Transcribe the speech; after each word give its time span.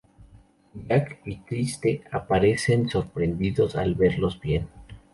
Jack 0.87 1.21
y 1.25 1.41
Triste 1.41 2.01
aparecen 2.11 2.89
sorprendidos 2.89 3.75
al 3.75 3.93
verlos 3.93 4.39
bien. 4.41 4.67